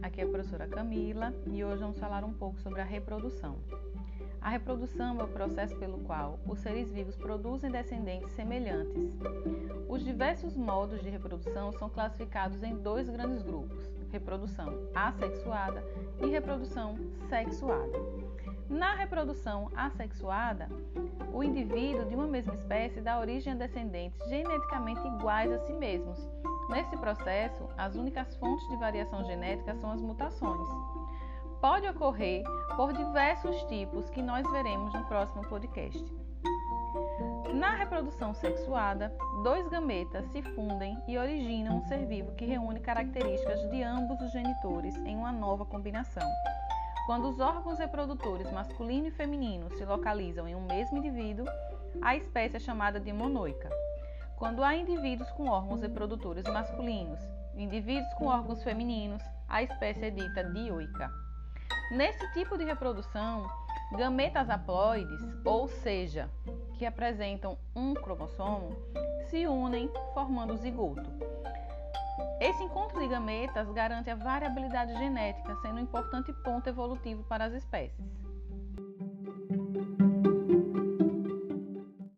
[0.00, 3.58] Aqui é a professora Camila e hoje vamos falar um pouco sobre a reprodução.
[4.40, 9.12] A reprodução é o processo pelo qual os seres vivos produzem descendentes semelhantes.
[9.88, 15.84] Os diversos modos de reprodução são classificados em dois grandes grupos: reprodução assexuada
[16.20, 16.96] e reprodução
[17.28, 17.98] sexuada.
[18.68, 20.68] Na reprodução assexuada,
[21.32, 26.18] o indivíduo de uma mesma espécie dá origem a descendentes geneticamente iguais a si mesmos.
[26.72, 30.66] Nesse processo, as únicas fontes de variação genética são as mutações.
[31.60, 32.42] Pode ocorrer
[32.76, 36.02] por diversos tipos que nós veremos no próximo podcast.
[37.52, 43.70] Na reprodução sexuada, dois gametas se fundem e originam um ser vivo que reúne características
[43.70, 46.26] de ambos os genitores em uma nova combinação.
[47.04, 51.44] Quando os órgãos reprodutores masculino e feminino se localizam em um mesmo indivíduo,
[52.00, 53.68] a espécie é chamada de monoica.
[54.42, 57.20] Quando há indivíduos com órgãos reprodutores masculinos
[57.54, 61.12] e indivíduos com órgãos femininos, a espécie é dita dioica.
[61.92, 63.48] Nesse tipo de reprodução,
[63.96, 66.28] gametas haploides, ou seja,
[66.76, 68.74] que apresentam um cromossomo,
[69.30, 71.08] se unem formando o zigoto.
[72.40, 77.52] Esse encontro de gametas garante a variabilidade genética, sendo um importante ponto evolutivo para as
[77.52, 78.31] espécies.